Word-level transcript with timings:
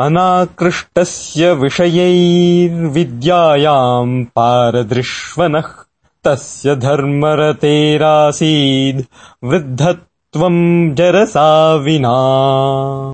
अनाकृष्टस्य 0.00 1.52
विषयैर्विद्यायाम् 1.52 4.24
पारदृश्वनः 4.24 5.68
तस्य 6.24 6.76
धर्मरतेरासीद् 6.76 9.02
वृद्धत्वम् 9.44 10.94
जरसा 10.94 11.74
विना। 11.74 12.14